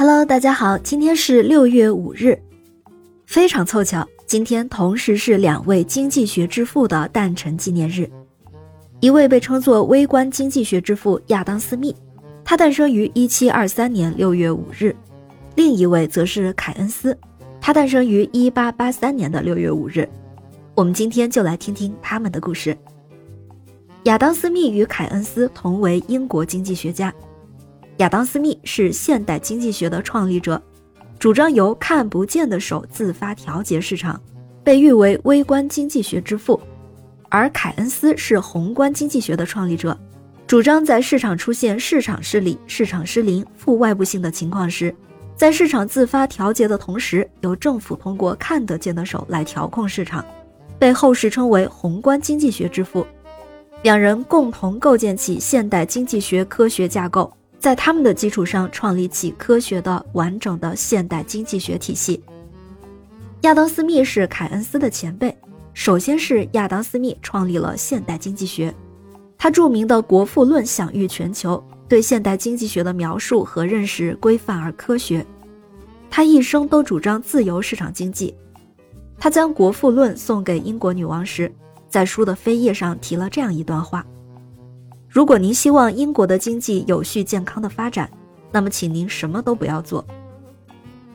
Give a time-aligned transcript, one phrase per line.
[0.00, 2.40] Hello，大家好，今天是六月五日，
[3.26, 8.08] 非常凑巧，今天同时是两位经济学之父的诞辰纪念日。
[9.00, 11.92] 一位被称作微观经济学之父亚当·斯密，
[12.44, 14.92] 他诞生于一七二三年六月五日；
[15.56, 17.18] 另一位则是凯恩斯，
[17.60, 20.08] 他诞生于一八八三年的六月五日。
[20.76, 22.78] 我们今天就来听听他们的故事。
[24.04, 27.12] 亚当·斯密与凯恩斯同为英国经济学家。
[27.98, 30.60] 亚当·斯密是现代经济学的创立者，
[31.18, 34.20] 主张由看不见的手自发调节市场，
[34.62, 36.60] 被誉为微观经济学之父。
[37.28, 39.98] 而凯恩斯是宏观经济学的创立者，
[40.46, 44.94] 主张在市场出现市场失礼、市场失灵、负外部性的情况时，
[45.34, 50.24] 在市场自发调节的同时，由政府通过看得见的手来调控市场，
[50.78, 53.04] 被后世称为宏观经济学之父。
[53.82, 57.32] 两人共同构建起现代经济学科学架构。
[57.58, 62.22] 在他们的基础上创立起科学的完整的现代经济学体系。
[63.42, 65.36] 亚当·斯密是凯恩斯的前辈。
[65.74, 68.74] 首先是亚当·斯密创立了现代经济学，
[69.36, 75.24] 他著名的《国富论》享誉全球，对现代经济学的描述和认识规范而科学。
[76.10, 78.34] 他一生都主张自由市场经济。
[79.20, 81.52] 他将《国富论》送给英国女王时，
[81.88, 84.04] 在书的扉页上提了这样一段话。
[85.18, 88.08] 如果您希望英国的经济有序健康的发展，
[88.52, 90.06] 那么请您什么都不要做。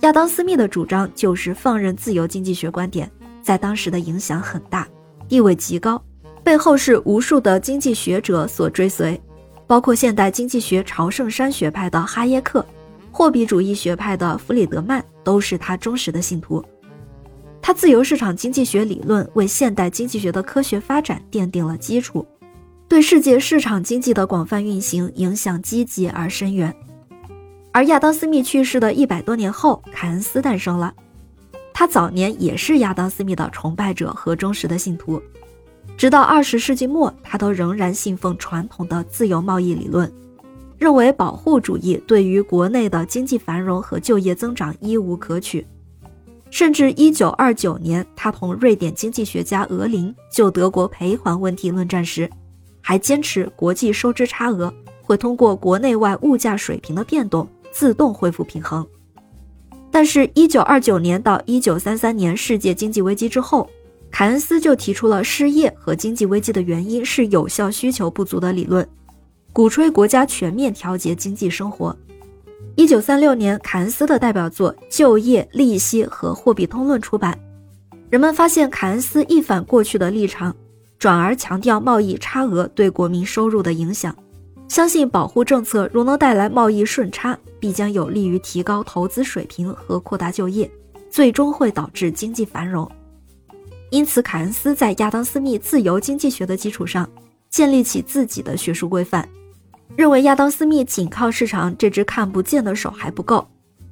[0.00, 3.10] 亚当·斯密的主张就是放任自由经济学观点，
[3.42, 4.88] 在当时的影响很大，
[5.28, 6.02] 地位极高，
[6.42, 9.20] 背后是无数的经济学者所追随，
[9.66, 12.64] 包括现代经济学朝圣山学派的哈耶克，
[13.12, 16.64] 货币主义学派的弗里德曼都是他忠实的信徒。
[17.60, 22.26] 他自由市场经济学理论为现代经济学的科学发展奠定了基础。
[22.90, 26.74] 对世界市场经济的广泛运行影响积极而深远，
[27.70, 30.92] 而亚当·斯密去世的一百多年后，凯恩斯诞生了。
[31.72, 35.22] 他早年也是亚当·斯密的崇拜者和忠实的信徒，
[35.96, 40.12] 直到二十世纪末，他都仍然信奉传统的自由贸易理论，
[40.76, 45.64] 认为保护主义对于国内的经济繁荣和就业增长一无可取。
[46.50, 52.28] 甚至一九二九年，他同瑞典经济学家俄林就德国赔还问题论战时。
[52.90, 58.84] 还坚持国际收支差额会通过国内外物价水平的变动自动恢复平衡，
[59.92, 63.70] 但是，一九二九年到一九三三年世界经济危机之后，
[64.10, 68.84] 凯恩斯就提出了失业和经济危机的原因是有效需求不足的理论，
[69.52, 71.96] 鼓吹国家全面调节经济生活。
[72.74, 77.38] 一九三六年，凯恩斯的代表作《就业、利息和货币通论》出版，
[78.10, 80.52] 人们发现凯恩斯一反过去的立场。
[81.00, 84.14] 转而强调贸易差额对国民收入的影响，
[84.68, 90.70] 相信保护政策如能带来贸易顺差，必将有利于提高投资水平和扩大就业，
[91.10, 92.86] 最终会导致经济繁荣。
[93.90, 97.08] 因此，凯恩斯在亚当·斯密自由经济学的基础上，
[97.48, 99.26] 建立起自己的学术规范，
[99.96, 103.48] 认为亚当·斯密仅靠市场这只看不见的手还不够，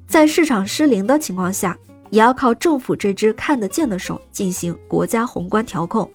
[0.07, 1.75] 在市场失灵的情况下，
[2.11, 6.07] 也要靠政府这只看得见的手进行国家宏观调控。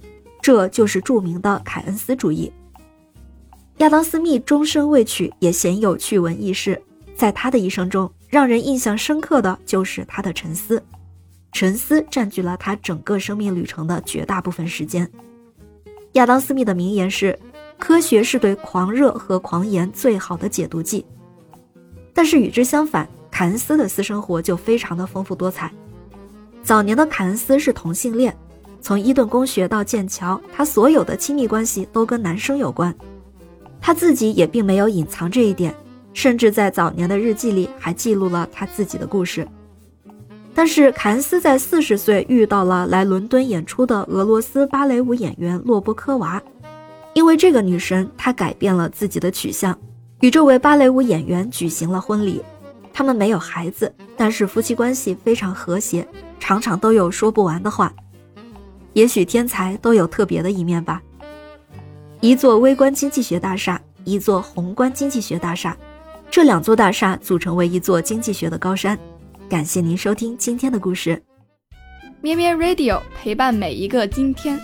[0.45, 2.53] 这就是著名的凯恩斯主义。
[3.79, 6.79] 亚当·斯密终身未娶，也鲜有趣闻轶事。
[7.17, 10.85] 在他的一生中，让人印象深刻的就是他的沉思，
[11.51, 15.11] 沉思占据了他整个生命旅程的绝大部分时间。
[16.13, 17.39] 亚当·斯密的名言是
[17.81, 21.07] ：“科学是对狂热和狂言最好的解毒剂。”
[22.13, 25.73] 但是与之相反，凯恩斯的私生活就非常的丰富多彩。
[26.63, 28.37] 早年的凯恩斯是同性恋。
[28.85, 32.95] 从伊顿公学到剑桥，他所有的亲密关系都跟男生有关，
[33.81, 35.75] 他自己也并没有隐藏这一点，
[36.13, 39.49] 甚至在早年的日记里还记录了他自己的故事。
[40.55, 46.43] 但是凯恩斯在四十岁遇到了来伦敦演出的俄罗斯芭蕾舞演员洛波科娃，
[47.15, 49.75] 因为这个女神，他改变了自己的取向，
[50.21, 52.43] 与这位芭蕾舞演员举行了婚礼。
[52.93, 56.07] 他们没有孩子，但是夫妻关系非常和谐，
[56.39, 57.91] 常常都有说不完的话。
[58.95, 61.03] 也许天才都有特别的一面吧。
[62.21, 65.77] 一座微观经济学大厦，一座宏观经济学大厦，
[66.31, 68.99] 这两座大厦组成为一座经济学的高山。
[69.47, 71.23] 感谢您收听今天的故事，
[72.23, 74.59] 咩咩 Radio 陪伴每一个今天。